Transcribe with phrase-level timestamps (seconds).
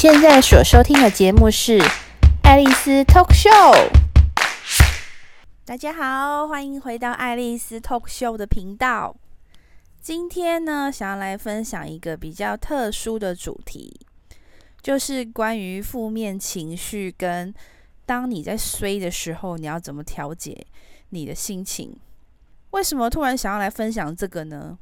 [0.00, 1.76] 现在所收听的节目是
[2.44, 3.74] 《爱丽丝 Talk Show》。
[5.64, 9.16] 大家好，欢迎回到爱丽丝 Talk Show 的频道。
[10.00, 13.92] 今天呢，想要来分享一个比较特殊的主题，
[14.80, 17.52] 就是关于负面情绪跟
[18.06, 20.64] 当你在衰的时候，你要怎么调节
[21.08, 21.98] 你的心情？
[22.70, 24.78] 为什么突然想要来分享这个呢？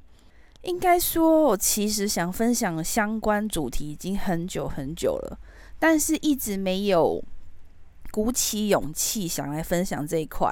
[0.66, 5.38] 应该说，我其实想分享相关主题已经很久很久了，
[5.78, 7.22] 但是一直没有
[8.10, 10.50] 鼓起勇气想来分享这一块，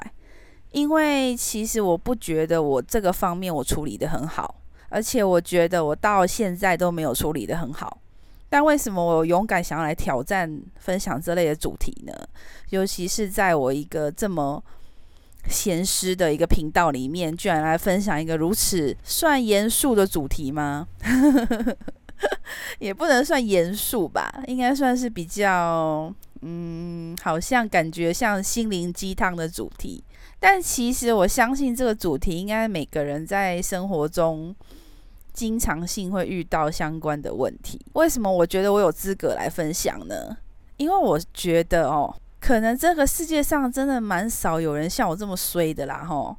[0.71, 4.55] 因为其实我不觉得我这个方面我处理得很好，
[4.87, 7.99] 而且我觉得我到现在都没有处理得很好。
[8.47, 12.13] 但为什么我勇敢想要来挑战分享这类的主题呢？
[12.69, 14.63] 尤其是在我一个这么
[15.49, 20.87] 闲适的一个频道里面，居然来分享一个如此算严肃的主题吗？
[22.79, 30.03] 也不能算严肃吧，应该算是比较，嗯，好像感觉像心灵鸡汤的主题。
[30.39, 34.55] 但其实我相信这个主题，应该每个人在生活中
[35.33, 37.79] 经常性会遇到相关的问题。
[37.93, 40.37] 为什么我觉得我有资格来分享呢？
[40.77, 42.15] 因为我觉得哦。
[42.45, 46.37] 可能这个世界上真的蛮少有人像我这么衰的啦，吼。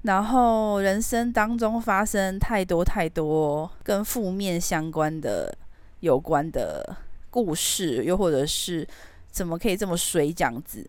[0.00, 5.54] 然后人生当中发生太多太多跟负面相关的、
[6.00, 6.96] 有关的
[7.28, 8.88] 故事，又或者是
[9.30, 10.88] 怎么可以这么衰这样子。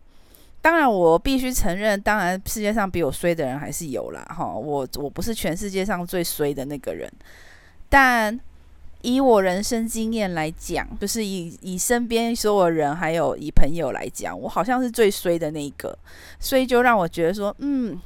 [0.61, 4.45] 当然，我必须承认，当然世界上比我衰的人还是有啦，哈。
[4.47, 7.11] 我我不是全世界上最衰的那个人，
[7.89, 8.39] 但。
[9.05, 15.95] 以我人生经验来讲，就是以以身边所有人，还有以朋友来讲，我好像是最衰的那一个，
[16.39, 18.01] 所以就让我觉得说，嗯，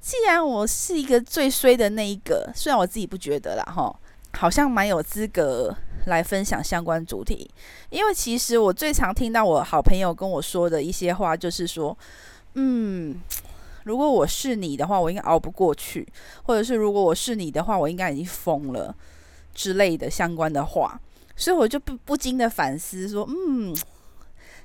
[0.00, 3.94] 既然我是一个最衰的那一个，虽然我自己不觉得啦，哈，
[4.32, 5.72] 好像蛮有资格
[6.06, 7.48] 来分享相关主题，
[7.90, 11.96] 因为其实我最常听到我好朋友跟我说的一些话，就是说，
[12.54, 13.14] 嗯，
[13.84, 16.04] 如果我是你的话，我应该熬不过去，
[16.42, 18.92] 或者是如果我是你的话，我应该已经疯了。
[19.54, 21.00] 之类的相关的话，
[21.36, 23.74] 所以我就不不禁的反思说，嗯，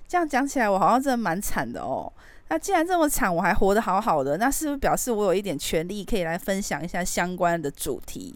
[0.07, 2.11] 这样讲起来，我好像真的蛮惨的哦。
[2.49, 8.35] 那既然这么惨，我还活得好好的，那是不是表示我有一点权利可以来分享一下相关的主题？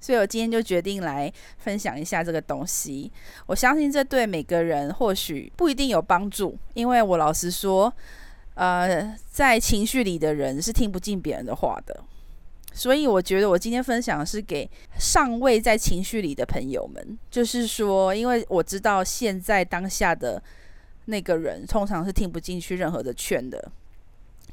[0.00, 3.12] 所以我今天就决定来分享一下这个东西。
[3.46, 7.92] 我相信这对每个人或许不一定有帮助，因为我老实说，
[8.54, 12.02] 呃，在情绪里的人是听不进别人的话的。
[12.72, 20.42] 所以我觉得我今天分享是给尚未在情绪里的朋友们，就是说，因为我知道现在当下的
[21.06, 23.70] 那个人通常是听不进去任何的劝的，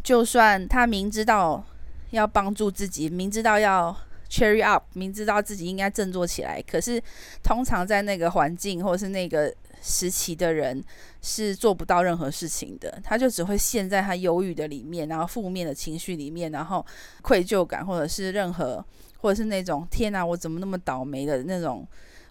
[0.04, 1.64] 就算他明知道
[2.10, 3.96] 要帮助自己，明知道要
[4.30, 7.02] cheer up，明知道自己应该振作起来，可是
[7.44, 9.54] 通常在那个环境或是那个。
[9.82, 10.84] 时期的人
[11.22, 16.86] 是做不到任何事情的，他就只会陷在他忧郁的里面，然后负面的情绪里面，然后
[17.22, 18.84] 愧疚感，或者是任何，
[19.20, 21.88] 或者是那种天哪，我怎么那么倒霉的那种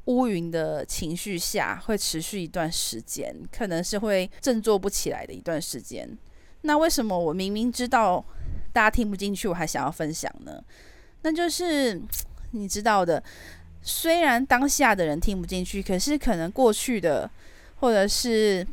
[0.07, 6.09] 乌云的情绪下，会持续一段时间，可能是会振作不起来的一段时间。
[6.63, 8.25] 那为什么我明明知道
[8.73, 10.63] 大家听不进去，我还想要分享呢？
[11.23, 12.01] 那就是
[12.53, 13.23] 你知道的。
[13.89, 17.31] 虽然当下的人听不进去，可是可能过去的，
[17.79, 18.67] 或者是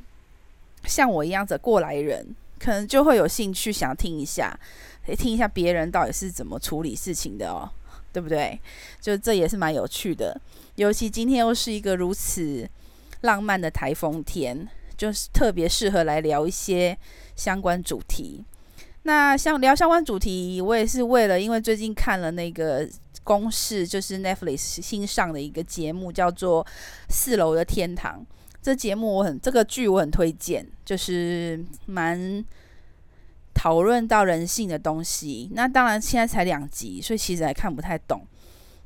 [0.85, 4.59] 像我一样的过来人，可能就会有兴趣想听一下，
[5.15, 7.69] 听一下别人到底是怎么处理事情的哦，
[8.11, 8.59] 对不对？
[8.99, 10.35] 就这也是蛮有趣的。
[10.77, 12.67] 尤其今天又是一个如此
[13.21, 16.97] 浪漫的台风天，就是特别适合来聊一些
[17.35, 18.43] 相关主题。
[19.03, 22.89] 那像聊相关主题，我也是为了，因为最近看了那个。
[23.23, 26.63] 公式就是 Netflix 新上的一个节目，叫做
[27.09, 28.19] 《四楼的天堂》。
[28.61, 32.43] 这节目我很，这个剧我很推荐，就是蛮
[33.53, 35.49] 讨论到人性的东西。
[35.53, 38.25] 那当然现在才两集，所以其实还看不太懂。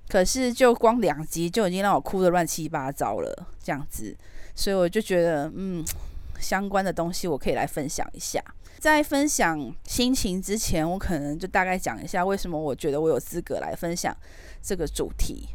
[0.10, 4.16] 可是就光两集就已经让我哭得乱七八糟了，这样子，
[4.56, 5.86] 所以我就觉得，嗯，
[6.40, 8.42] 相关的东西我可以来分享一下。
[8.80, 14.16] 在分享心情之前，我可能就大概讲一下为什么我觉得我有资格来分享
[14.62, 15.50] 这个主题。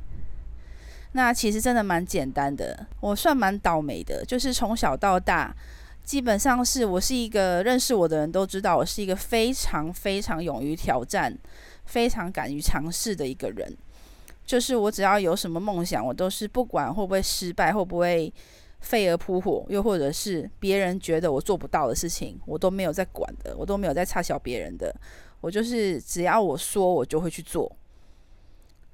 [1.12, 5.54] 那其实真的蛮简单的，我算蛮倒霉的，就是从小到大，
[6.04, 11.32] 基本上是我是一个认识我的人都知道，我是一个非常非常勇于挑战、
[11.84, 13.76] 非常敢于尝试的一个人。
[14.44, 18.32] 就是我只要有什么梦想，我都是不管会不会失败，会不会。
[18.82, 24.94] 飞蛾扑火，又或者是别人觉得我做不到的事情，我都没有在管的，我都没有在差小别人的。
[25.40, 27.74] 我就是只要我说，我就会去做。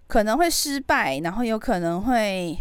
[0.07, 2.57] 可能会失败，然后有可能会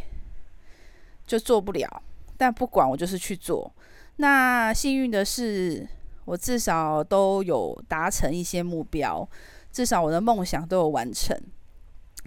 [1.25, 2.01] 就做不了，
[2.37, 3.71] 但不管，我就是去做。
[4.17, 5.87] 那幸运的是，
[6.25, 9.27] 我至少都有达成一些目标，
[9.71, 11.39] 至少我的梦想都有完成。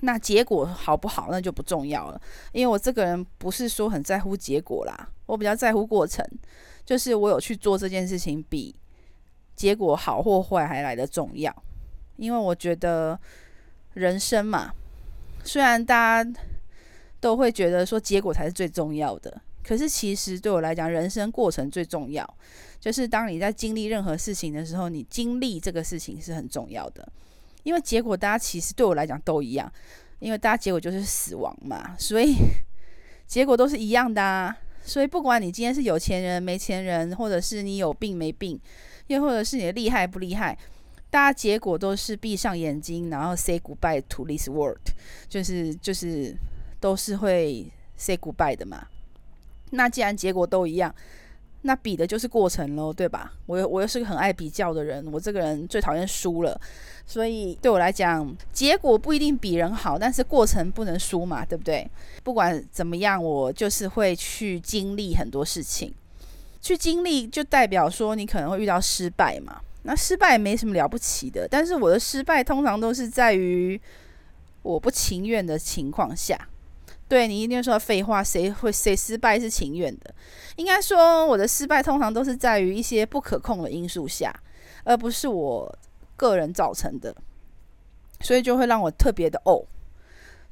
[0.00, 2.20] 那结果好不好，那就不重要了，
[2.52, 6.25] 因为我这个人不是说很在乎结果啦，我比较在乎过程，
[6.85, 8.75] 就是我有去做这件事情，比
[9.55, 11.55] 结果好或坏还来得重要。
[12.17, 13.19] 因为我觉得
[13.94, 14.73] 人生嘛，
[15.44, 16.41] 虽然大家
[17.20, 19.41] 都会觉得说结果才是最重要的。
[19.62, 22.26] 可是，其实对我来讲，人生过程最重要。
[22.81, 27.06] 就是当你在经历任何事情的时候，你经历这个事情是很重要的。
[27.62, 29.71] 因为结果，大家其实对我来讲都一样，
[30.19, 32.35] 因为大家结果就是死亡嘛，所以
[33.27, 34.57] 结果都是一样的啊。
[34.83, 38.59] 所以不管你今天是有钱人、没钱人，或者是你有病没病，
[39.09, 40.57] 又或者是你厉害不厉害，
[41.11, 44.81] 大家结果都是闭上眼睛，然后 say goodbye to this world，
[45.29, 46.35] 就是就是
[46.81, 48.87] 都是会 say goodbye 的嘛。
[49.73, 50.93] 那既然结果都一样，
[51.62, 53.33] 那比的就是过程喽，对吧？
[53.47, 56.59] 我又我又是个很爱比较的人，我这个人最讨厌输了，
[57.05, 61.87] 所以对我来讲，结果不一定比人好，但是过程不能输嘛，对不对？
[62.23, 65.93] 不管怎么样，我就是会去经历很多事情，
[66.62, 69.61] 去经历就代表说你可能会遇到失败嘛。
[69.83, 73.81] 那失败没什么了不起的，但是我的失败通常都是在于
[74.62, 76.39] 我不情愿的情况下。
[77.11, 80.15] 对，你一定说废话，谁会谁失败是情愿的？
[80.55, 84.33] 应该说我的失败通常都是在于一些不可控的因素下，
[84.85, 85.77] 而不是我
[86.17, 87.12] 个人造成的，
[88.21, 89.61] 所以就会让我特别的哦。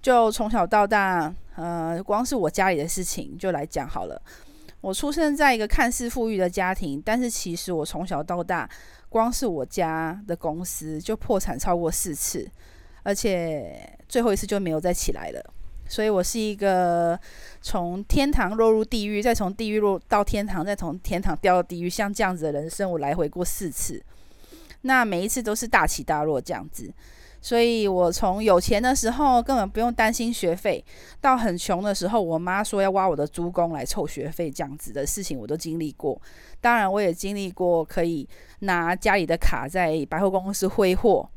[0.03, 4.21] 就从小到大，呃，光是我家里的事情就来讲好了。
[4.81, 8.69] 我出生在一个看似富裕的家庭，但是其实我从小到大，
[9.09, 12.51] 光是我家的公司就破产超过四次，
[13.05, 15.55] 而且最后一次就没有再起来了。
[15.89, 17.19] 所以我是一个
[17.61, 24.01] 从天堂落入地狱，再从地狱落到天堂，再从天堂掉到地狱，像这样子的人生，我来回过四次。
[24.83, 26.93] 那每一次都是大起大落这样子。
[27.41, 30.85] 所以我从有钱的时候根本不用担心学费，
[31.21, 36.21] 到很穷的时候，我妈说要挖我的猪公来凑学费这样子的事情，我都经历过。
[36.61, 38.29] 当然，我也经历过可以
[38.61, 41.29] 拿家里的卡在百货公司挥霍。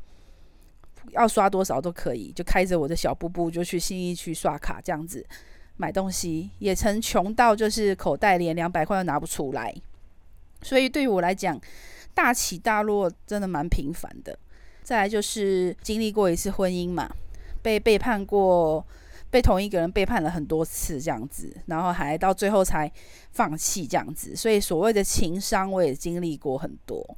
[1.10, 5.24] 要刷多少都可以，就开着我的小布布就去信义区刷卡，这样子
[5.76, 9.74] 买东西，也曾穷到就是口袋连两百块都拿不出来。
[10.62, 11.60] 所以对于我来讲，
[12.14, 14.38] 大起大落真的蛮频繁的。
[14.82, 17.10] 再来就是经历过一次婚姻嘛，
[17.62, 18.84] 被背叛过，
[19.30, 22.90] 被同一个人背叛了很多次这样子，然后还到最后才
[23.30, 24.34] 放弃这样子。
[24.34, 27.16] 所以所谓的情商，我也经历过很多。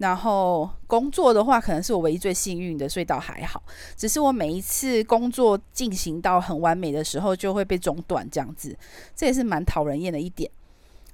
[0.00, 3.62] 然后工作的话，可能是我唯一最幸运的，所以倒还好。
[3.98, 8.74] 只是我每一次工作进行到很完美的时候，就会被中断这样子，
[9.14, 10.50] 这也是蛮讨人厌的一点。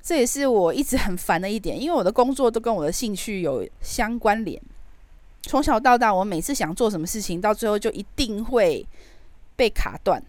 [0.00, 4.62] 这也是我一直很烦的一点，因为我的工作都跟我的兴趣有相关联。
[5.42, 8.86] 从小到大，我每次想做什么事情，到最后就一定会
[9.56, 10.22] 被卡断。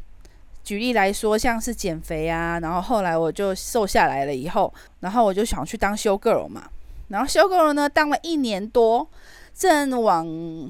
[0.63, 6.67] 举例来说，像是减肥啊，然后后来我就瘦下来了以后，然后我就想去当修 girl 嘛。
[7.09, 9.09] 然后修够了呢，当了一年多，
[9.53, 10.27] 正往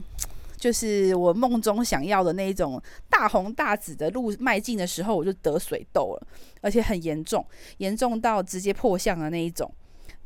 [0.58, 6.28] 就是我梦中想要的那一种大红大紫的路迈进的时候，我就得水痘了，
[6.62, 7.46] 而且很严重，
[7.78, 9.72] 严重到直接破相的那一种。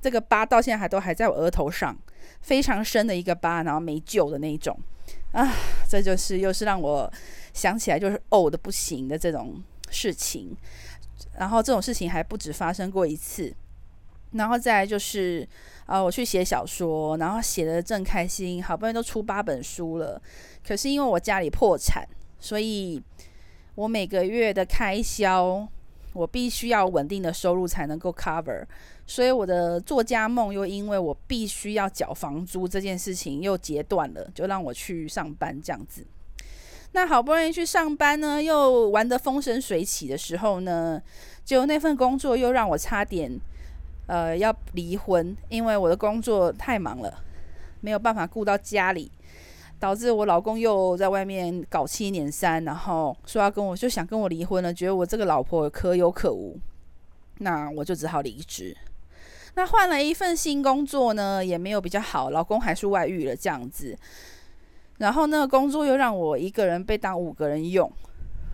[0.02, 1.98] 这个疤到现在还都还在我额头上，
[2.42, 4.78] 非常深的一个疤，然后没救的那一种。
[5.34, 5.54] 啊，
[5.90, 7.12] 这就是又是让我
[7.54, 10.56] 想起来就是呕的不行的这种事情。
[11.38, 13.54] 然后这种事情还不止发生过一次。
[14.32, 15.48] 然后再来就是，
[15.86, 20.22] 啊、我去写小说，然后写得正开心，好不容易都出八本书了。
[20.66, 22.08] 可是因为我家里破产，
[22.40, 23.02] 所以
[23.76, 25.68] 我每个月的开销，
[26.14, 28.64] 我必须要稳定的收入才能够 cover。
[29.06, 36.06] 所以我的作家梦又因为我必须要缴房租这件事情又截断了，就让我去上班这样子。
[36.94, 41.02] 那好不容易去上班呢，又玩得风生水起的时候呢，
[41.44, 43.38] 就那份工作又让我差点。
[44.08, 47.24] 呃，要离婚，因为我的工作太忙了，
[47.80, 49.10] 没有办法顾到家里，
[49.80, 56.60] 导致我老公又在外面搞七捻三，然后说要跟我，就想跟我离婚了，觉得我这个老婆可有可无，
[57.38, 58.76] 那我就只好离职。
[59.56, 63.98] 那换了一份新工作呢，也没有比较好，老公还是外遇了这样子，
[64.98, 67.92] 然后那个工作又让我一个人被当五个人用。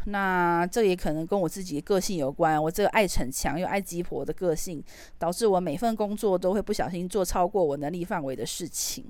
[0.09, 4.81] 那这也可能跟我自己的个性有关，我这个爱逞强又爱鸡婆的个性，
[5.19, 9.03] 导致我每份工作都会不小心做超过我能力范围的事情，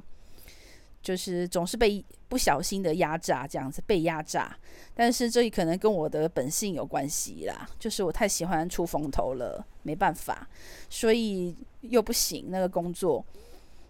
[1.04, 4.58] 就是总是被不小心的压榨，这样子被压榨。
[4.96, 10.48] 但是这也可能跟我的本性有关系啦，就是我太喜欢出风头了，没办法，
[10.89, 13.24] 所以又不行那个工作。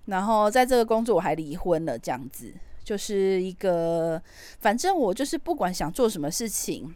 [0.08, 2.54] 然后在这个工作我还离婚了，这样子
[2.88, 4.22] 就是一个，
[4.60, 6.96] 反正我就是不管想做什么事情，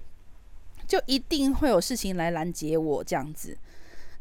[0.88, 3.58] 就一定会有事情来拦截我这样子。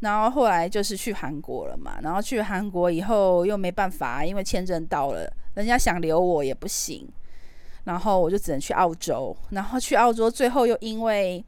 [0.00, 5.32] 然后后来就是去韩国了嘛，然后去韩国以后又没办法，因为签证到了。
[5.54, 7.08] 人家想留我也不行，
[7.84, 9.36] 然后我就只能去澳洲。
[9.50, 11.44] 然后去澳洲，最后又因为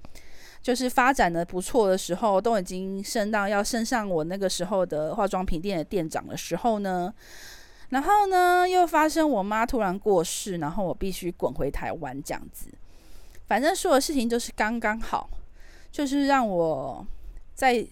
[0.63, 7.13] 就是发展的不错的时候，都已经升到要升上我那个时候的化妆品店的店长的时候呢，
[7.93, 12.67] 然后呢又发生我妈突然过世，然后我必须滚回台湾这样子。
[13.47, 15.29] 反正所有事情都是刚刚好，
[15.91, 17.07] 就是让我
[17.55, 17.87] 在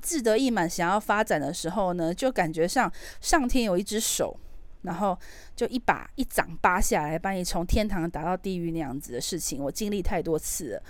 [0.00, 4.36] 志得意满想要发展的时候呢，就感觉上上天有一只手。
[4.84, 5.18] 然后
[5.56, 10.82] 就一把一掌扒下来，把你从天堂打到地狱那样子的事情，我经历太多次了，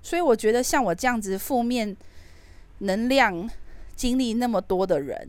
[0.00, 1.94] 所以我觉得像我这样子负面
[2.78, 3.46] 能量
[3.94, 5.28] 经历那么多的人，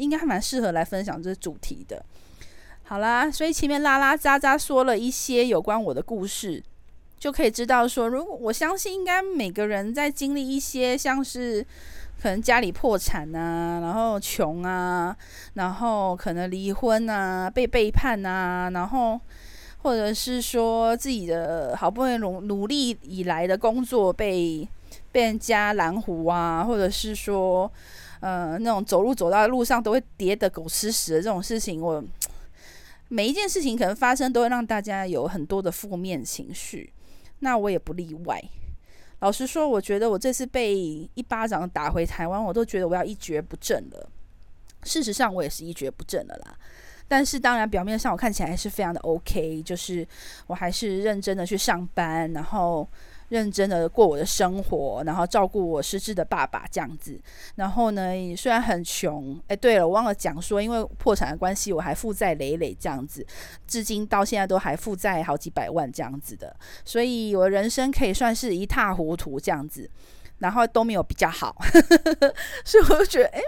[0.00, 2.04] 应该还蛮适合来分享这主题的。
[2.84, 6.62] 好啦，所以前面拉拉杂杂说了一些有关我的故事，
[7.18, 11.66] 就可以知道说，如果我相信，应该每个人在经历一些像是。
[12.18, 15.14] 可能家里破产啊，然后穷啊，
[15.52, 19.20] 然后可能离婚啊，被背叛啊，然后
[19.82, 24.66] 或者是说自己的好不容易努努力以来的工作被
[25.12, 27.70] 被人家拦胡啊，或者是说
[28.20, 32.02] 呃那种走路走到路上都会跌得狗吃屎的这种事情，我
[33.08, 36.92] 每一件事情可能发生都会让大家有很多的负面情绪，
[37.40, 38.42] 那我也不例外。
[39.20, 44.08] 老实说，我觉得我这次被一巴掌打回台湾，我都觉得我要一蹶不振了。
[44.82, 46.56] 事实上，我也是一蹶不振了啦。
[47.08, 50.06] 但是，当然表面上我看起来还是非常的 OK，就是
[50.46, 52.88] 我还是认真的去上班，然后。
[53.28, 57.20] 认真的过我的生活，然后照顾我失智的爸爸这样子。
[57.56, 63.26] 然后呢，虽然很穷，哎，对了，我忘了讲说，因为破产的关系，我还负债累累这样子，
[63.66, 66.54] 至今到现在都还负债好几百万这样子的。
[66.84, 69.90] 所以，我人生可以算是一塌糊涂这样子，
[70.38, 71.56] 然后都没有比较好。
[72.64, 73.40] 所以我就觉得，哎，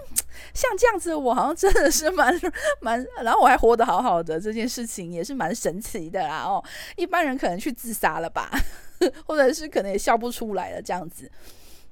[0.55, 2.35] 像这样子，我好像真的是蛮
[2.81, 6.43] 蛮，然后我还活得好好的，这件事情也是蛮神奇的啦。
[6.45, 6.63] 哦，
[6.97, 8.51] 一般人可能去自杀了吧。
[9.27, 11.31] 或者是可能也笑不出来了这样子，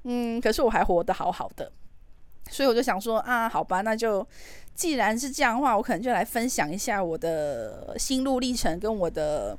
[0.03, 1.71] 嗯，可是我还活得好好的，
[2.51, 4.27] 所以我就想说啊，好吧，那就
[4.75, 9.57] 既然是这样的话，我可能就来分享一下我的心路历程跟我的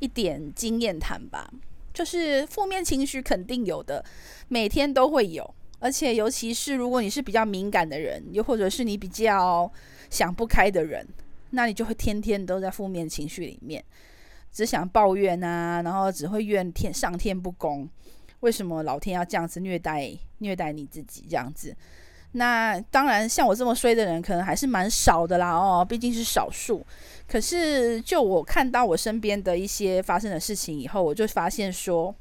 [0.00, 1.48] 一点经验谈吧。
[1.92, 4.04] 就是负面情绪肯定有的，
[4.48, 9.70] 每天都会有，而且尤其是如果你是比较敏感的人，又或者是你比较
[10.10, 11.06] 想不开的人，
[11.50, 13.84] 那你就会天天都在负面情绪里面。
[14.52, 17.88] 只想抱怨啊，然后只会怨天上天不公，
[18.40, 21.74] 为什么老天要这样子虐待虐待你自己这样子？
[22.32, 26.84] 那当然，像我这么衰的人，可能还是蛮少的啦哦，毕竟是少数。
[27.28, 32.14] 可是，就我看到我身边的一些发生的事情以后，我就发现说，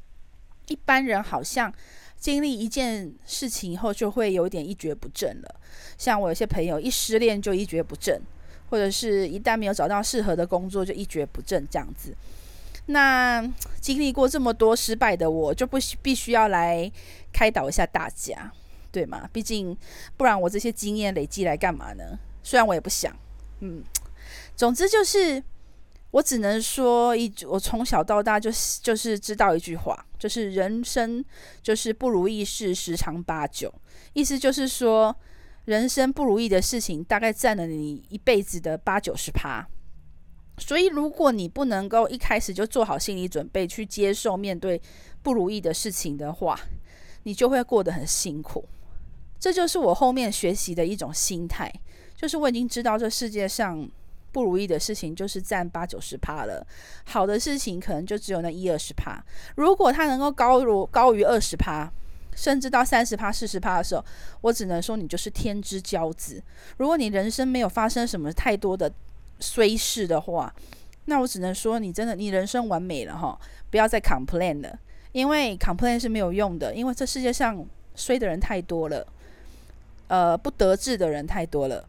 [0.67, 1.74] 一般人好像
[2.17, 5.55] 经历一件事情以后，就会有点一蹶不振了。
[5.98, 8.22] 像我有些朋友一失恋就一蹶不振。
[8.72, 12.15] 或者是一旦没有找到适合的工作，就一蹶不振这样子。
[12.86, 13.46] 那
[13.81, 16.89] 经历过这么多失败的我，就不必须要来
[17.34, 18.50] 开导一下大家，
[18.89, 19.29] 对吗？
[19.34, 19.75] 毕竟
[20.15, 22.17] 不然我这些经验累积来干嘛呢？
[22.43, 23.13] 虽然我也不想，
[23.60, 23.84] 嗯，
[24.62, 25.44] 总之就是
[26.12, 31.25] 我只能说一，我从小到大就是就是知道一句话，就是人生
[31.63, 33.74] 就是不如意事十常八九，
[34.13, 35.15] 意思就是说。
[35.65, 39.68] 人生不如意的事情，大概占了你一辈子的八九十趴。
[40.58, 44.82] 所以，如果你不能够一开始就做好心理准备去接受面对
[45.22, 46.60] 不如意的事情的话，
[47.24, 48.68] 你就会过得很辛苦。
[49.39, 51.72] 这就是我后面学习的一种心态，
[52.15, 53.88] 就是我已经知道这世界上
[54.31, 56.65] 不如意的事情就是占八九十趴了，
[57.05, 59.23] 好的事情可能就只有那一二十趴。
[59.55, 61.91] 如果它能够高如高于二十趴。
[62.33, 64.03] 甚至到三十趴、四十趴的时候，
[64.39, 66.41] 我只能说你就是天之骄子。
[66.77, 68.89] 如果你人生没有发生什么太多的
[69.41, 70.51] 衰事的话，
[71.05, 73.38] 那我只能说你真的你人生完美了哈！
[73.69, 74.79] 不要再 complain 了，
[75.11, 77.63] 因为 complain 是没有用的，因为这世界上
[77.95, 79.05] 衰的人太多了，
[80.07, 81.85] 呃，不得志的人太多了，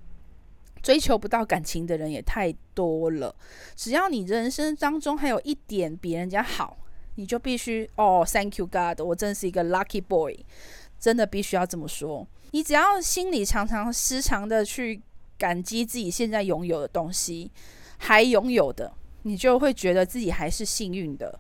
[0.83, 3.35] 追求不到感情的人也太多了。
[3.77, 6.77] 只要你人生当中还有一点比人家好。
[7.17, 10.35] 你就必须哦，Thank you God，我真是一个 lucky boy，
[10.99, 12.27] 真的必须要这么说。
[12.53, 14.99] 你只要心里常常时常的去
[15.37, 17.51] 感激自己现在拥有的东西，
[17.99, 18.91] 还拥有的，
[19.25, 21.39] 你就会觉得自己还是幸运的。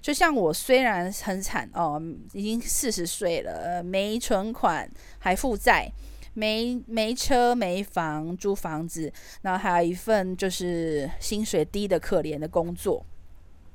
[0.00, 2.00] 就像我虽然很惨哦，
[2.32, 4.88] 已经四十岁了，没存款，
[5.18, 5.90] 还负债，
[6.34, 9.12] 没没车没房，租房子，
[9.42, 13.04] 然后还有一份就是薪水低的可怜的工作，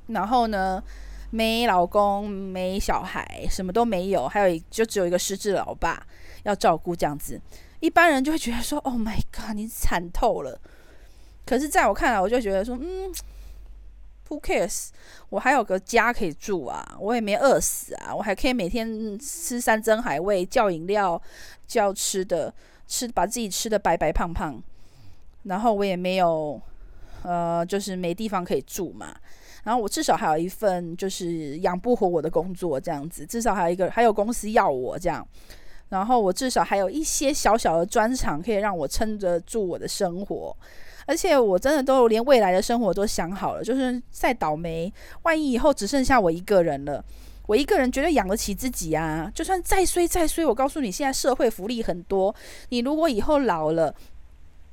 [0.08, 0.84] 然后呢，
[1.30, 6.06] 没老公，没小孩，什么都没有，还有就只有一个失智老爸
[6.44, 7.40] 要照顾，这样子，
[7.80, 10.60] 一般人就会觉得说：“Oh my God，你惨透了。”
[11.46, 13.14] 可是在我看来，我就觉得说：“嗯。”
[14.30, 14.90] Who cares？
[15.30, 21.22] 我还有个家可以住啊，我也没饿死啊，我还可以每天吃山珍海味，叫饮料，
[21.66, 22.54] 叫吃的，
[22.88, 24.62] 吃把自己吃得白白胖胖，
[25.44, 26.62] 然后我也没有，
[27.24, 29.16] 呃，就是没地方可以住嘛。
[29.64, 35.26] 然后我至少还有一份就是养不活我的工作，这样子，至少还有一个还有公司要我这样，
[35.90, 40.56] 然后我至少还有一些小小的专长可以让我撑得住我的生活。
[41.08, 47.04] 而且我真的都连未来的生活都想好了，就是再倒霉，万一以后只剩下我一个人了，
[47.48, 49.32] 我一个人绝对养得起自己啊！
[49.34, 52.36] 就算再衰再衰，我告诉你，现在社会福利很多，
[52.70, 53.96] 你如果以后老了，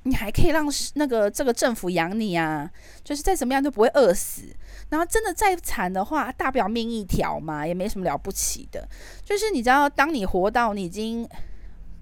[0.02, 2.68] 你还可以让那个这个政府养你啊，
[3.04, 4.42] 就是再怎么样都不会饿死。
[4.90, 8.88] 然后真的再惨的话，大不了命一条嘛，也没什么了不起的。
[9.24, 11.28] 就是你知道，当你活到你已经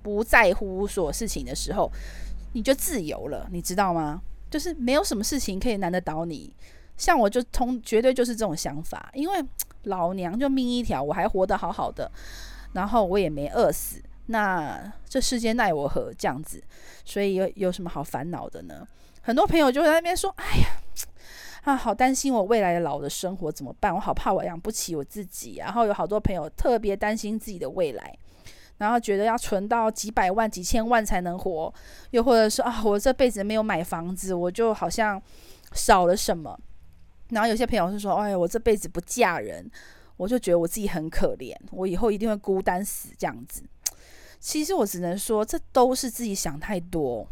[0.03, 1.93] 不在乎所有事情的时候。
[2.53, 4.21] 你就自由了，你知道吗？
[4.51, 6.53] 就是没有什么事情可以难得倒你。
[6.97, 9.45] 像我就通绝对就是这种想法，因为
[9.85, 12.11] 老娘就命一条，我还活得好好的，
[12.75, 16.63] 然后我也没饿死，那这世间奈我何这样子？
[17.05, 18.87] 所以有有什么好烦恼的呢？
[19.23, 20.67] 很多朋友就在那边说：“哎呀，
[21.63, 23.95] 啊，好担心我未来的老的生活怎么办？
[23.95, 28.19] 我好怕我养不起我自己。”然后有好多朋友特别担心自己的未来。
[28.83, 31.73] 然后觉得要存到几百万、几千万才能活，
[32.11, 35.23] 又或者说啊，我这辈子没有买房子，我就好像
[35.73, 36.59] 少了什么。
[37.29, 39.71] 然后有些朋友是说，哎呀，我这辈子不嫁人，
[40.17, 43.63] 我就觉得我自己很可怜，我以后一定会孤单死这样子。
[44.41, 47.25] 其实我只能说，这都是自己想太多。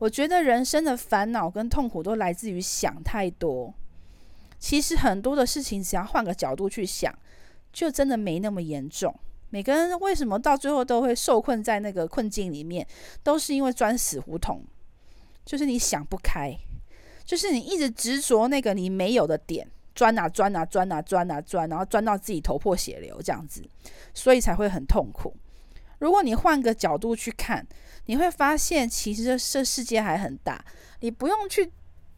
[0.00, 3.72] 我觉得人生的烦恼跟痛苦都来自于想太多。
[4.58, 7.16] 其实很多的事情，只要换个角度去想，
[7.72, 9.14] 就真的没那么严重。
[9.52, 12.86] 每个人为什么到最后都会受困在那个困境里面，
[13.22, 14.64] 都是因为钻死胡同，
[15.44, 16.56] 就是你想不开，
[17.22, 23.62] 就是你一直执着那个你没有的点，钻啊钻啊钻啊钻啊钻，然后钻到自己头破血流这样子，
[24.14, 25.36] 所以才会很痛苦。
[25.98, 27.66] 如果你换个角度去看，
[28.06, 30.64] 你会发现其实这这世界还很大，
[31.00, 31.70] 你不用去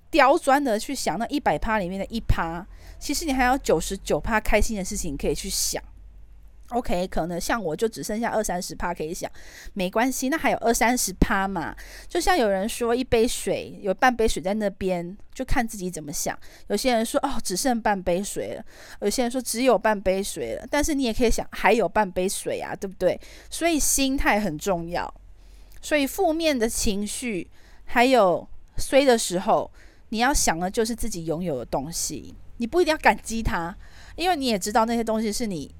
[0.09, 2.65] 刁钻的去想那一百趴里面的一趴，
[3.01, 5.83] 其实你还有九十九趴开心的事情可以去想。
[6.71, 9.31] OK，可能像我就只剩下二三十趴可以想，
[9.75, 11.77] 没关系，那还有二三十趴嘛。
[12.09, 16.37] 就像有人说，一杯水有半杯水在那边，就看自己怎么想。
[16.69, 18.63] 有些人说哦，只剩半杯水了；
[19.03, 20.67] 有些人说只有半杯水了。
[20.71, 23.21] 但是你也可以想，还有半杯水啊，对不对？
[23.51, 25.13] 所以心态很重要。
[25.83, 27.49] 所以负面的情绪
[27.85, 28.49] 还有
[28.79, 29.71] 衰的时候，
[30.09, 33.77] 你要想的就是自己拥有的东西，你不一定要感激它，
[34.17, 35.73] 因为你也知道那些东西是你。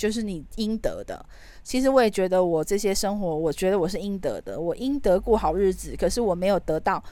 [0.00, 1.22] 就是你应得的。
[1.62, 5.94] 其实我也觉得，我这些生活，我觉得我是应得的，我应得过好日子。
[5.94, 7.02] 可是我没有得到，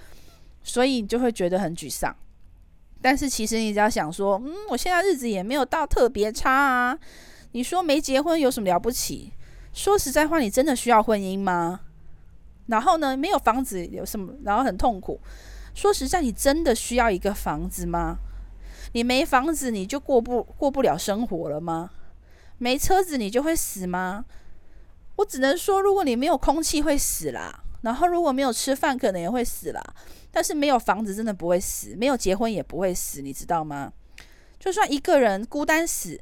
[0.62, 2.16] 所以你就会觉得很沮丧。
[3.02, 6.98] 但是其实你只要想说，嗯，我现在日子也没有到特别差啊。
[7.52, 9.34] 你说没结婚有什么了不起？
[9.74, 11.80] 说实在话，你真的需要婚姻吗？
[12.68, 14.32] 然后呢，没有房子有什么？
[14.44, 15.20] 然后很痛苦。
[15.74, 18.16] 说实在，你真的需要一个房子吗？
[18.92, 21.90] 你没房子，你就过不过不了生活了吗？
[22.58, 24.24] 没车子你就会死吗？
[25.16, 29.82] 我只能说，如果你没有空气会死啦，然后如果没有吃饭可能也会死啦。
[30.30, 33.92] 但是没有房子真的不会死，没有结婚也不会死，你知道吗？
[34.60, 36.20] 就算一个人孤单死，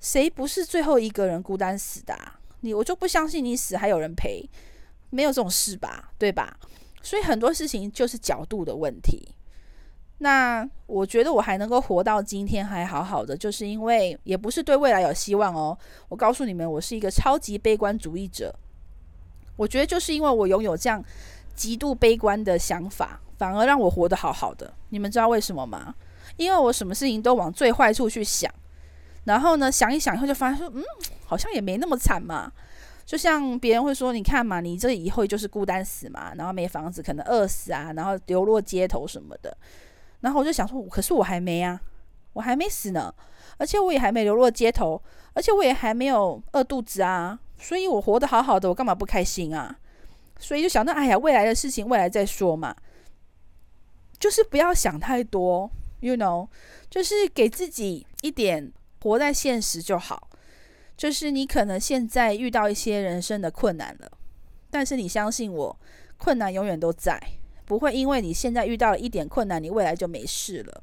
[0.00, 2.40] 谁不是最后一个人孤单死的啊？
[2.60, 4.48] 你我就不相信你死还有人陪，
[5.10, 6.12] 没有这种事吧？
[6.18, 6.56] 对吧？
[7.02, 9.28] 所以很多事情就是角度的问题。
[10.18, 15.76] 那我觉得我还能够活到今天还好好的，就是因为也不是对未来有希望哦。
[16.08, 18.54] 我告诉你们，我是一个超级悲观主义者。
[19.56, 21.04] 我觉得就是因为我拥有这样
[21.54, 24.72] 极度悲观的想法，反而让我活得好好的。
[24.88, 25.94] 你们知道为什么吗？
[26.36, 28.52] 因为我什么事情都往最坏处去想，
[29.24, 30.82] 然后呢，想一想以后就发现说，嗯，
[31.26, 32.50] 好像也没那么惨嘛。
[33.04, 39.56] 就像别人会说，你看嘛，你这以后就是孤单死嘛，然后没房子，可能饿死啊，然后流落街头什么的。
[40.24, 41.78] 然后我就想说，可是我还没啊，
[42.32, 43.14] 我还没死呢，
[43.58, 45.00] 而且我也还没流落街头，
[45.34, 49.76] 而且我也还没有饿肚子啊，所以我活得好好的，我干嘛不开心啊？
[50.40, 52.74] 所以就想到，哎呀，未来的事情未来再说嘛。
[54.18, 56.48] 就是不要想太多，you know，
[56.88, 60.30] 就是给自己一点活在现实就好。
[60.96, 64.10] 就是你可能现在遇到一些人生的困难了，
[64.70, 65.78] 但是你相信我，
[66.16, 67.20] 困难永远都在，
[67.64, 70.82] 不会因为你现在遇到了一点困难，你未来就没事了。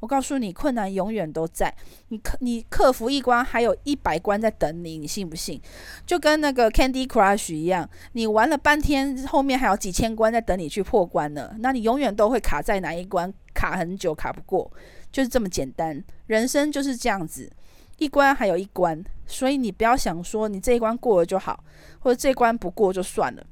[0.00, 1.74] 我告诉你，困难永远都在。
[2.08, 5.60] 你克你克服一关，还有一百关在等你，你信不信？
[6.06, 11.54] 就跟那个 Candy Crush 一样，你玩了半天，后面还有几千关在等你去破关呢。
[11.58, 14.72] 那你永远都会卡在哪一关，卡很久，卡不过，
[15.12, 16.02] 就是这么简单。
[16.28, 17.52] 人生就是这样子，
[17.98, 21.62] 一关还有一关，所以你不要想说你这一关过了就好，
[21.98, 23.44] 或者这关不过就算了，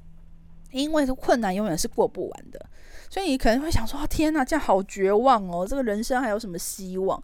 [0.71, 2.65] 因为困难永远是过不完的。
[3.11, 5.67] 所以你可能会想说：“天哪，这样好绝望哦！
[5.67, 7.23] 这个人生还有什么希望？”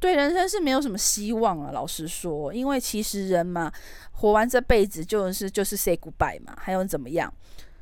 [0.00, 1.70] 对，人生是没有什么希望啊。
[1.72, 3.72] 老实说，因为其实人嘛，
[4.12, 7.32] 活完这辈子就是就是 say goodbye 嘛，还有怎么样？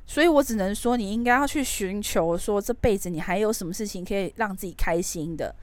[0.04, 5.54] 所以我只能说，你应该要去寻求说，这辈子你还有什么事情可以让自己开心的，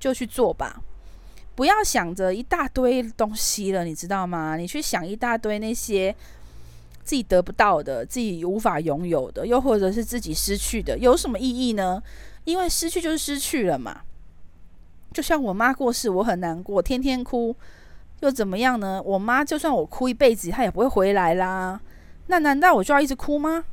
[0.00, 0.82] 就去做吧。
[1.54, 4.56] 不要想着一大堆东西了，你知道吗？
[4.56, 6.12] 你去想一大堆那些。
[7.08, 12.02] 自己得不到的，自己无法拥有的，又或者是自己失去的，有什么意义呢？
[12.44, 14.02] 因为失去就是失去了嘛。
[15.14, 17.56] 就像我妈过世，我很难过，天天哭，
[18.20, 19.00] 又怎么样呢？
[19.02, 21.80] 我妈就算我哭一辈子，她也不会回来啦。
[22.26, 23.64] 那难道我就要一直哭吗？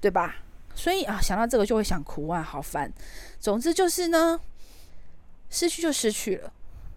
[0.00, 0.36] 对吧？
[0.72, 2.92] 所以啊，想到这个就会想哭啊，好烦。
[3.40, 4.40] 总之就是呢，
[5.50, 6.52] 失去就失去了，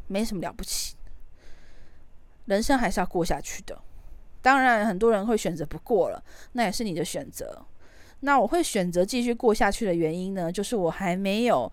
[0.06, 0.96] 没什么了不起，
[2.46, 3.82] 人生还是要过下去的。
[4.42, 6.24] 当然，很多人会选择不过了，
[6.54, 7.62] 那也是你的选择。
[8.22, 11.72] 那我会选择继续过下去的原因呢，就是我还没有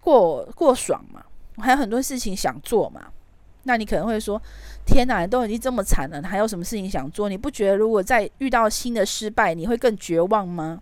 [0.00, 1.24] 过过爽嘛，
[1.56, 3.08] 我还有很多事情想做嘛。
[3.64, 4.40] 那你可能会说
[4.86, 7.28] ：“天哪，都已经这么惨了，还有什么事情想做？
[7.28, 10.80] 你不觉得如果再遇到新的失败，你会更绝望吗？”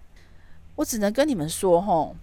[0.77, 2.15] 我只能跟你们说，吼，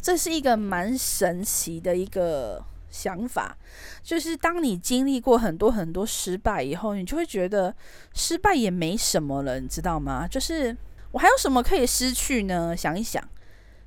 [0.00, 2.64] 这是一个蛮神奇的一个。
[2.94, 3.56] 想法
[4.04, 7.74] 就是，当你经历过很多很多失败以后，你就会觉得
[8.14, 10.28] 失败也没什么了，你知道吗？
[10.28, 10.74] 就是
[11.10, 12.76] 我还有什么可以失去呢？
[12.76, 13.20] 想一想，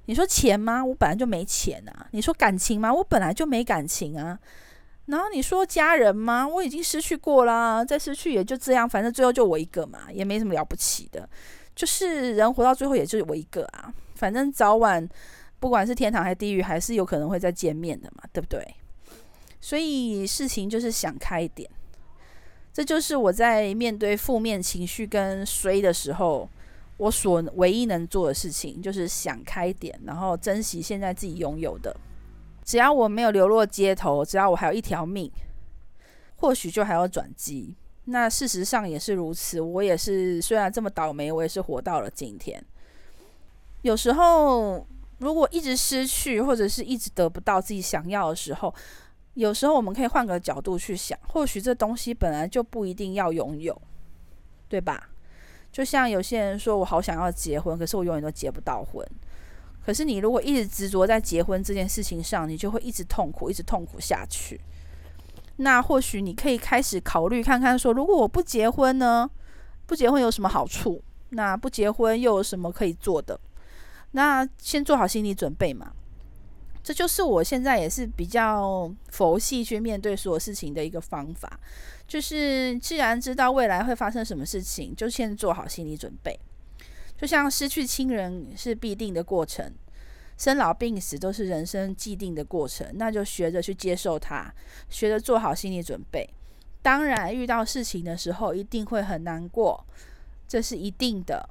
[0.08, 0.84] 你说钱吗？
[0.84, 2.08] 我本来就没钱啊。
[2.12, 2.93] 你说感情吗？
[2.93, 4.38] 我本来就没感情啊。
[5.06, 6.46] 然后你说家人吗？
[6.46, 11.28] 我已经失去过啦，再失去也就这样，反正最后就我一个嘛，也没什么了不起的。
[11.74, 15.08] 就是人活到最后也就我一个啊，反正早晚
[15.60, 18.62] 不管是天堂还是地狱，还是有可能会再见面的嘛，对不对？
[19.60, 21.70] 所以事情就是想开一点，
[22.72, 26.48] 这就是我在面对负面情绪跟衰的时候，
[26.98, 31.96] 我所唯一能做的事情，就是想开点，然后珍惜现在自己拥有的。
[32.63, 35.32] 只要我没有流落街头，只要我还有一条命，
[36.36, 37.76] 或许就还有转机。
[38.06, 42.63] 那事实上也是如此，我也是虽然这么倒霉，我也是活到了今天。
[43.82, 44.86] 有时候
[45.20, 48.74] 如果一直失去，或者是一直得不到自己想要的时候，
[49.38, 53.80] 有时候我们可以换个角度去想，或许这东西本来就不一定要拥有，
[54.67, 55.10] 对吧？
[55.71, 59.08] 就像有些人说，我好想要结婚，可是我永远都结不到婚。
[59.86, 64.60] 可是你如果一直执着在结婚这件事情上，你就会一直痛苦，一直痛苦下去。
[65.58, 69.30] 那或许你可以开始考虑看看，说如果我不结婚呢？
[69.86, 71.00] 不结婚有什么好处？
[71.30, 73.39] 那不结婚又有什么可以做的？
[74.12, 75.93] 那先做好心理准备嘛。
[76.88, 81.60] 这就是我现在也是比较佛系去面对所有事情的一个方法，
[82.08, 86.39] 就是既然知道未来会发生什么事情，就先做好心理准备。
[87.17, 89.69] 就像失去亲人是必定的过程，
[90.38, 94.50] 生老病死都是人生既定的过程，那就学着去接受它，
[94.89, 96.26] 学着做好心理准备。
[96.82, 99.86] 当然，遇到事情的时候一定会很难过，
[100.47, 101.50] 这是一定的，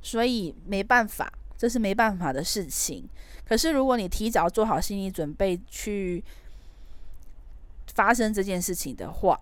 [0.00, 1.32] 所以没办法。
[1.56, 3.08] 这是没办法的事情。
[3.48, 6.22] 可是，如果你提早做好心理准备去
[7.94, 9.38] 发生这件事情的话，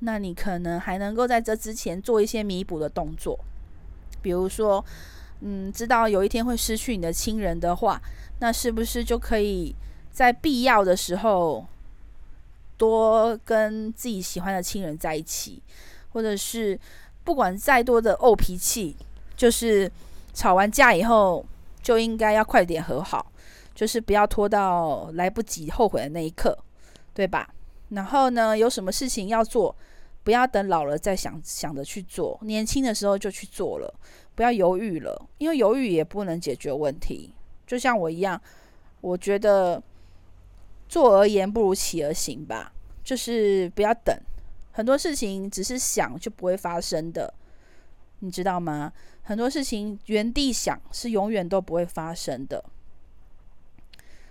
[0.00, 3.38] 那你可能还能够在这之前做一些弥补的动作。
[4.20, 4.84] 比如说，
[5.40, 8.02] 嗯，知道有一天会失去你的亲人的话，
[8.40, 9.72] 那是不是就可以
[10.10, 11.64] 在必要的时候
[12.76, 15.62] 多跟自己喜欢的亲人在一起？
[16.10, 16.78] 或者是
[17.22, 18.96] 不管再多的怄脾气，
[19.36, 19.88] 就是。
[20.36, 21.42] 吵完架以后
[21.80, 23.32] 就应该要快点和好，
[23.74, 26.56] 就是不要拖到来不及后悔的那一刻，
[27.14, 27.48] 对吧？
[27.88, 29.74] 然后呢，有什么事情要做，
[30.22, 33.94] 不要等老了再想想着去做，年轻的时候就去做了，
[34.34, 37.32] 不要犹豫了，因为犹豫也不能解决问题。
[37.66, 38.38] 就像我一样，
[39.00, 39.82] 我觉得
[40.86, 42.70] 坐而言不如起而行吧，
[43.02, 44.14] 就是不要等，
[44.72, 47.32] 很多事情只是想就不会发生的。
[48.20, 48.92] 你知道吗？
[49.26, 52.64] 很多事情原地想是永远都不会发生的。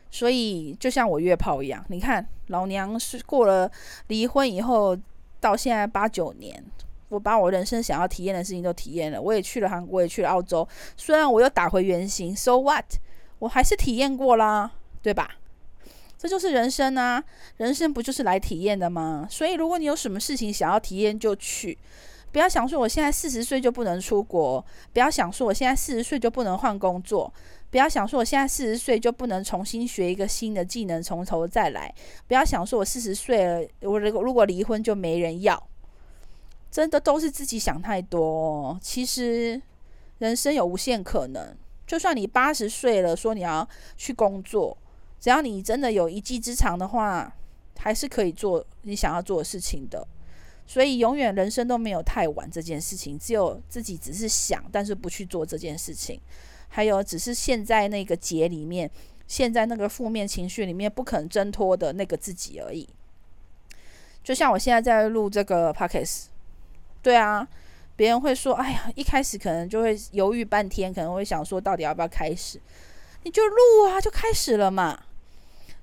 [0.09, 3.69] 所以就像我约炮一样，你看老娘是过了
[4.07, 4.97] 离婚以后
[5.41, 6.63] 到现在八九年，
[7.09, 9.21] 我把我人生想要体验的事情都体验了。
[9.21, 12.85] 我也去了韩国，也去了澳洲，虽然我又打回原形，so what？
[13.39, 15.29] 我还是体验过啦，对吧？
[16.17, 17.21] 这就是人生啊，
[17.57, 19.27] 人生不就是来体验的吗？
[19.29, 21.77] 所以如果你有什么事情想要体验，就去。
[22.35, 24.59] 不要想说我现在四十岁就不能出国，
[24.91, 27.33] 不要想说我现在四十岁就不能换工作，
[27.71, 31.95] 不要想说我现在四十岁就不能重新学一个新的技能，从头再来。
[32.27, 35.65] 不要想说我四十岁了，我如果如果离婚就没人要，
[36.69, 38.77] 真的都是自己想太多。
[38.81, 39.61] 其实
[40.17, 41.55] 人生有无限可能，
[41.87, 44.77] 就算你八十岁了，说你要去工作，
[45.21, 47.33] 只要你真的有一技之长的话，
[47.77, 50.05] 还是可以做你想要做的事情的。
[50.67, 56.19] 所以永远人生都没有太晚这件事情，只有自己只是想，但是不去做这件事情，
[56.67, 58.89] 还有只是陷在那个结里面，
[59.27, 62.89] 陷在那个负面情绪里面不肯挣脱的那个自己而已。
[64.23, 66.25] 就像我现在在录这个 podcast，
[67.03, 67.47] 对啊，
[67.95, 72.59] 别人会说：“哎呀，一开始可能就会犹豫半天，可能会想说到底要不要开始？”
[73.21, 73.55] 你就录
[73.87, 74.99] 啊，就开始了嘛，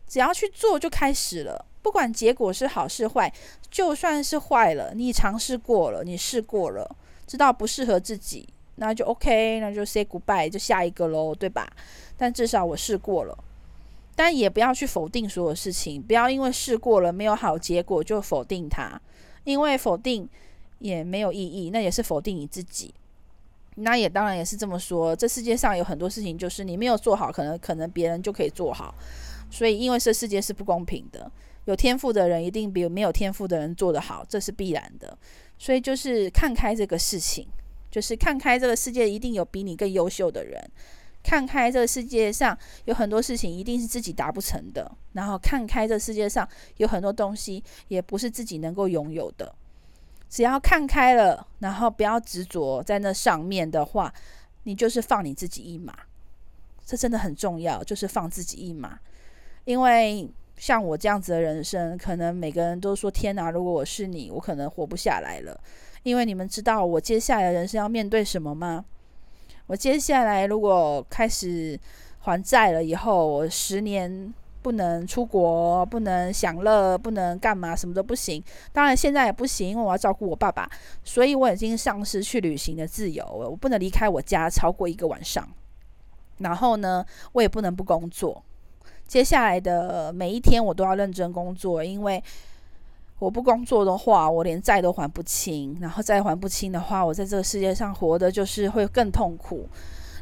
[0.09, 1.67] 只要去做就开始了。
[1.83, 3.33] 不管结果是好是坏，
[3.71, 11.69] 就算是坏了，你尝试过了，你试过了，知道不适合自己，那就 OK，那就 say goodbye，就下一个喽，对吧？
[12.17, 13.37] 但至少我试过了，
[14.15, 19.01] 但也不要去否定所有事情，不要因为试过了没有好结果就否定它，
[19.43, 20.29] 因为否定
[20.79, 22.95] 也没有意义，那也是否定你自己。
[23.77, 28.95] 那也当然也是这么说，这世界上有很多事情就是你没有做好，可能可能别人就可以做好，
[29.51, 31.31] 所以因为这世界是不公平的。
[31.67, 35.17] 有天赋的人一定比没有天赋的人做得好，这是必然的。
[35.59, 37.47] 所以就是看开这个事情，
[37.89, 40.61] 就是看开这个世界一定有比你更优秀的人，
[41.23, 46.49] 看开这个世界上有很多事情一定是自己达不成的，然后看开这世界上
[46.79, 49.55] 有很多东西也不是自己能够拥有的。
[50.29, 54.13] 只要看开了，然后不要执着在那上面的话，
[54.65, 55.97] 你就是放你自己一马。
[56.85, 58.99] 这真的很重要，就是放自己一马，
[59.65, 60.29] 因为。
[60.63, 63.51] 像我这样子的人生，可能每个人都说：“天哪！
[63.51, 65.61] 如果我是你，我可能活不下来了。”
[66.05, 68.85] 因为你们知道我接下来的人生要面对什么吗？
[69.67, 71.77] 我接下来如果开始
[72.21, 78.41] 还债了以后，我十年不能出国，不能享乐，不能干嘛，什么都不行。
[78.73, 80.71] 当然现在也不行，因为我要照顾我爸爸，
[81.03, 83.51] 所以我已经丧失去旅行的自由了。
[83.51, 85.45] 我不能离开我家超过一个晚上，
[86.39, 88.41] 然后呢，我也不能不工作。
[89.07, 92.23] 接下来的每一天，我都要认真工作，因为
[93.19, 95.77] 我不工作的话，我连债都还不清。
[95.81, 99.69] 然后再还不清的话，我在这个世界上活的就是会更痛苦。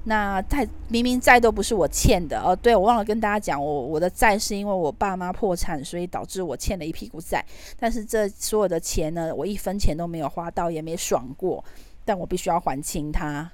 [0.05, 7.45] 那债明明债都不是我欠的哦，对，我忘了跟大家讲，我我的债是因为我爸妈破产，所以导致我欠了一屁股债。
[7.79, 11.63] 但是这所有的钱呢，我一分钱都没有花到，也没爽过。
[12.05, 13.49] 但我必须要还清它，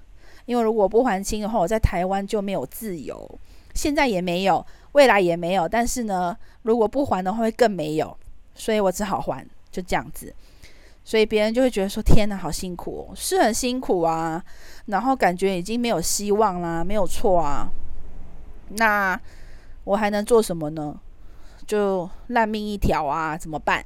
[0.45, 3.29] 因为如果不还清的话，我在台湾就没有自由。
[3.77, 4.67] 现在也没有。
[4.93, 8.17] 未来也没有，但是呢，如果不还的话，会更没有，
[8.55, 10.35] 所以我只好还，就这样子。
[11.05, 14.43] 所以别人就会觉得说：“天哪，好辛苦，是很辛苦啊。”
[14.87, 17.69] 然后感觉已经没有希望啦，没有错啊。
[18.71, 19.21] 那
[19.85, 20.99] 我还能做什么呢？
[21.67, 23.85] 就烂命一条啊，怎么办？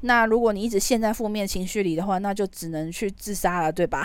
[0.00, 4.02] 那如果你一直陷在负面情绪里的话，那就只能去自杀了，对吧？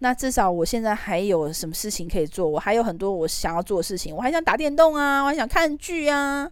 [0.00, 2.48] 那至少我现在还有什么事情可以做？
[2.48, 6.48] 我还有很多我想要做的事情，我还想打电动啊，我还想看剧啊，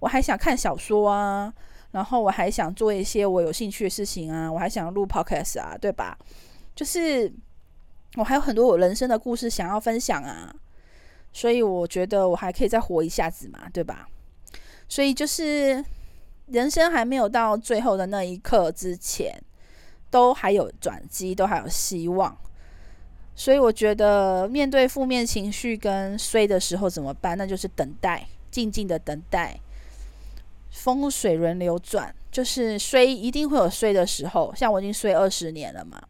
[0.00, 1.52] 我还想看小说啊，
[1.92, 6.18] 然后我还想做一些我有兴趣的事情啊，我还想录 podcast 啊，对吧？
[6.74, 7.32] 就是
[8.16, 10.52] 我还有很多我人生的故事想要分享啊，
[11.32, 14.08] 所以我觉得我还可以再活一下子嘛，对吧？
[14.88, 15.84] 所以就是
[16.46, 19.40] 人生还没有到最后的那一刻之前，
[20.10, 22.36] 都还有转机，都还有希望。
[23.38, 27.38] 所以我觉得，面对负面情绪跟衰的时候怎么办？
[27.38, 29.56] 那就是等待，静静的等待，
[30.72, 34.52] 风水轮流转，就是衰一定会有衰的时候。
[34.56, 36.02] 像我已经衰二十年了嘛，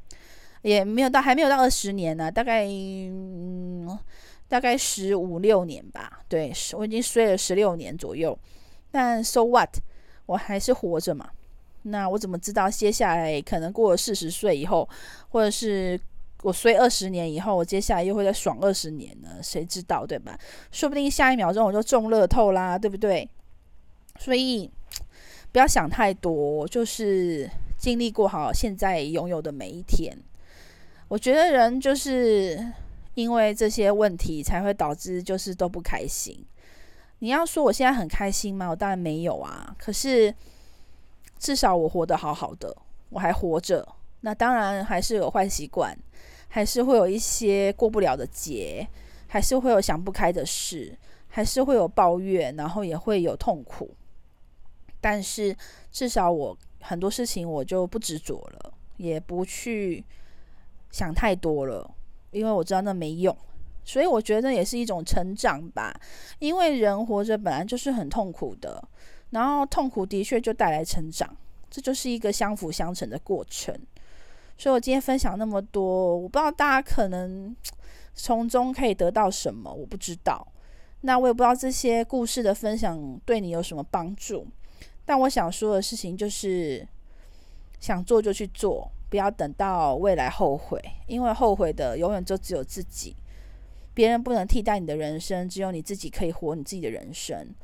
[0.62, 3.86] 也没有到，还没有到二十年呢，大概嗯，
[4.48, 6.20] 大概十五六年吧。
[6.30, 8.36] 对，我已经衰了十六年左右。
[8.90, 9.76] 但 so what？
[10.24, 11.28] 我还是活着嘛。
[11.82, 14.88] 那我怎么知道接下来可能过了四十岁以后，
[15.28, 16.00] 或者是？
[16.42, 19.28] 我衰二十年以后，我接下来又会再爽二十年呢？
[19.42, 20.38] 谁知道，对吧？
[20.70, 23.28] 说不定下一秒钟我就中乐透啦，对不对？
[24.18, 24.70] 所以
[25.50, 30.16] 不要想太多，就是经历过好现在拥有的每一天。
[31.08, 32.64] 我觉得人就是
[33.14, 36.44] 因为这些问题才会导致就是都不开心。
[37.20, 38.68] 你要说我现在很开心吗？
[38.68, 39.74] 我当然没有啊。
[39.76, 40.32] 可是
[41.38, 42.76] 至少我活得好好的，
[43.08, 43.86] 我还活着。
[44.20, 45.96] 那当然还是有坏习惯，
[46.48, 48.86] 还是会有一些过不了的节，
[49.28, 50.96] 还是会有想不开的事，
[51.28, 53.90] 还是会有抱怨，然后也会有痛苦。
[55.00, 55.56] 但是
[55.92, 60.04] 至少我很多事情我就不执着了，也不去
[60.90, 61.88] 想太多了，
[62.30, 63.36] 因为我知道那没用。
[63.84, 65.98] 所以我觉得也是一种成长吧，
[66.40, 68.82] 因为人活着本来就是很痛苦的，
[69.30, 71.34] 然后痛苦的确就带来成长，
[71.70, 73.74] 这就是一个相辅相成的过程。
[74.58, 77.56] 所以我今天分享那么多，我不知道大家可能
[78.14, 80.46] 从中可以得到什么，我不知道。
[81.02, 84.44] 那我也不知道这些故事的分享对你有什么帮助。
[85.04, 86.86] 但我想说的事情就是，
[87.78, 93.14] 想做就去做，不要等到未来后悔，因为后悔的永远就只有自己。
[93.94, 97.54] 别人不能替代你的人生，只有你自己可以活你自己的人生。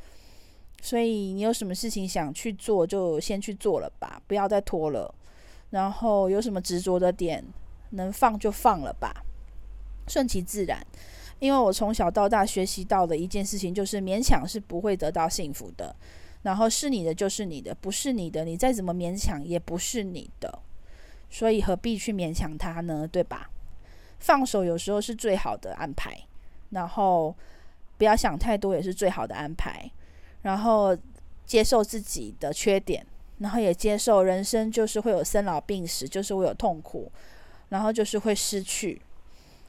[0.81, 5.13] 所以你有什么事情想去做，就先去做了吧，不要再拖了。
[5.75, 7.45] 然后有什么执着的点，
[7.91, 9.25] 能放就放了吧，
[10.07, 10.81] 顺其自然。
[11.41, 15.95] 因为我从小到大学习到的一件事情，就是勉强是不会得到幸福的。
[16.43, 20.61] 然后是你的就是你的，不是你的，你再怎么勉强也不是你的。
[21.29, 23.09] 所以何必去勉强他呢？
[23.11, 23.51] 对吧？
[24.21, 26.17] 放手有时候是最好的安排，
[26.71, 27.35] 然后
[27.99, 29.91] 不要想太多也是最好的安排，
[30.43, 30.97] 然后
[31.45, 33.05] 接受自己的缺点，
[33.39, 37.11] 然后也接受人生就是会有生老病死，就是会有痛苦，
[37.69, 39.01] 然后就是会失去，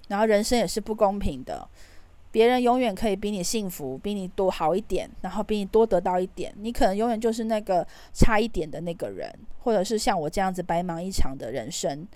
[0.08, 1.68] 然后人生也是不公平的，
[2.32, 12.08] 别人永远可以比你幸福，比你多好一点，然后比你多得到一点，你可能永远就是那个差一点的那个人，或者是像我这样子白忙一场的人生，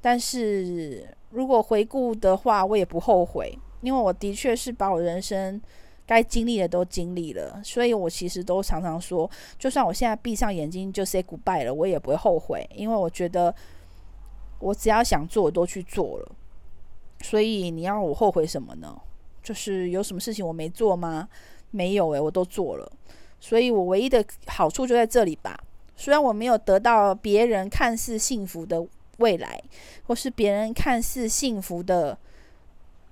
[0.00, 1.08] 但是。
[1.32, 5.62] 如果回顾的话，我也不后悔，因为我的确是把我人生
[6.10, 13.54] 该经历的都经历了，所以我其实都常常说，就算我现在闭上眼睛就 say goodbye 了，我也不会后悔，因为我觉得
[14.58, 16.32] 我只要想做，我都去做了。
[17.22, 19.00] 所以你要我后悔什么呢？
[19.40, 21.28] 就是有什么事情我没做吗？
[21.70, 22.92] 没有诶，我都做了。
[23.38, 25.56] 所以我唯一的好处就在这里吧。
[25.94, 28.84] 虽然我没有得到别人看似幸福的。
[29.20, 29.62] 未来，
[30.06, 32.16] 或是别人看似幸福的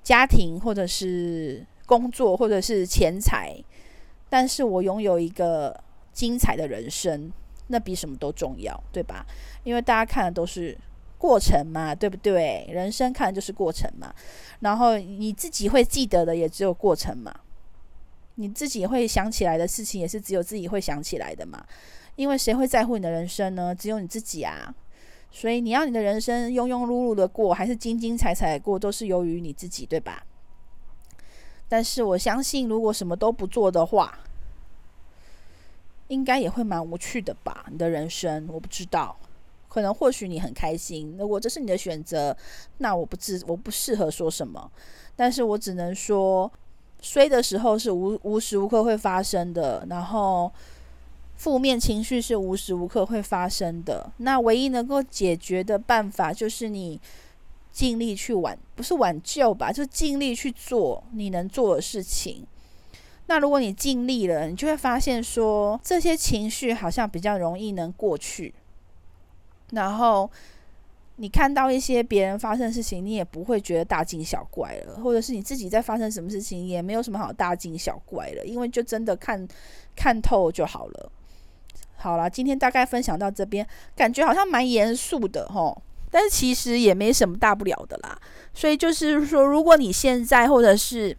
[0.03, 3.57] 家庭，或者是工作，或者是钱财，
[4.29, 5.75] 但是我拥有一个
[6.13, 7.33] 精彩的人生，
[7.69, 9.25] 那比什么都重要，对吧？
[9.65, 10.77] 因为大家看的都是
[11.17, 12.69] 过程嘛，对不对？
[12.71, 14.15] 人生看的就是过程嘛，
[14.61, 17.35] 然后你自己会记得的也只有过程嘛，
[18.35, 21.65] 你自己会想起来的事情也是只有自己会想起来的嘛，
[22.17, 23.75] 因为谁会在乎你的人生呢？
[23.75, 24.75] 只有你自己啊。
[25.31, 30.25] 所以你要你的人生庸庸碌碌的过，还是精精彩彩的过，都是由于你自己，对吧？
[31.69, 34.19] 但是我相信，如果什么都不做的话，
[36.09, 37.67] 应该也会蛮无趣的吧？
[37.71, 39.17] 你的人生，我不知道，
[39.69, 42.37] 可能或许你很开心，如果这是你的选择，
[42.79, 44.71] 那我不知我不适合说什么，
[45.15, 46.51] 但是我只能说，
[47.01, 50.51] 衰的时候是无无时无刻会发生的，然后。
[51.39, 57.01] 负面情绪是无时无刻会发生的，那唯一能够解决的办法就是你
[57.79, 62.45] 尽力去挽，不是挽救吧，就尽力去做你能做的事情。
[63.27, 68.53] 那如果你尽力了，你就会发现说，这些情绪好像比较容易能过去。
[69.71, 70.29] 然后
[71.15, 79.47] 你看到一些别人发生的事情，你也不会觉得大惊小怪了，或者是你自己在发生什么事情，也没有什么好大惊小怪了，因为就真的看
[79.95, 81.13] 看透就好了。
[81.95, 83.65] 好啦，今天大概分享到这边，
[83.95, 85.77] 感觉好像蛮严肃的齁，
[86.11, 88.19] 但是其实也没什么大不了的啦。
[88.55, 91.17] 所以就是说，如果你现在或者是，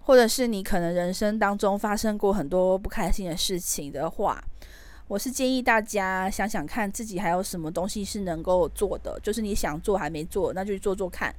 [0.00, 4.42] 或者是你可能人生当中发生过很多不开心的事情的话，
[5.08, 11.34] 我是建议大家想想看自己还有什么东西是能够做的，就是你想做还没做，那就去做做看，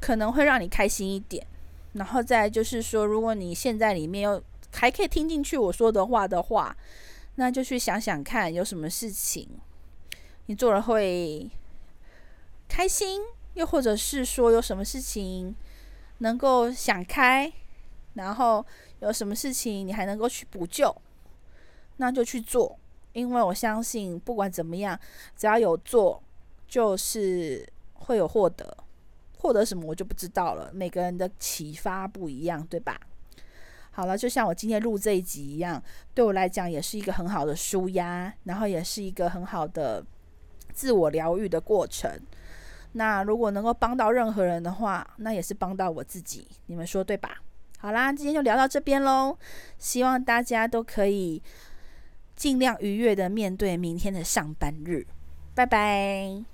[0.00, 1.46] 可能会让你开心一点。
[1.94, 6.76] 然后再就是说，如果你现在里面又还可以听进去我说的话的话。
[7.36, 9.48] 那就去想想看，有什么事情
[10.46, 11.50] 你做了会
[12.68, 13.20] 开心，
[13.54, 15.54] 又或者是说有什么事情
[16.18, 17.52] 能够想开，
[18.14, 18.64] 然后
[19.00, 20.94] 有什么事情你还能够去补救，
[21.96, 22.78] 那就去做。
[23.12, 24.98] 因为我相信，不管怎么样，
[25.36, 26.20] 只要有做，
[26.66, 27.64] 就是
[27.94, 28.76] 会有获得。
[29.38, 32.98] 获得什么我就不知道了，每个人的启发不一样，对吧？
[33.92, 35.80] 好了，就像我今天录这一集一样，
[36.12, 40.04] 对我来讲也是一个很好的舒压，然后也是一个很好的
[40.74, 42.20] 自我疗愈的过程。
[42.92, 47.38] 那如果能够帮到任何人的话，那也是帮到我自己，你们说对吧？
[47.78, 49.36] 好啦，今天就聊到这边喽。
[49.78, 51.42] 希望大家都可以
[52.36, 55.06] 尽量愉悦的面对明天的上班日。
[55.54, 56.44] 拜拜。